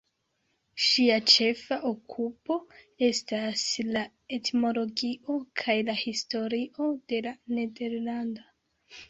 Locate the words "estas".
3.09-3.65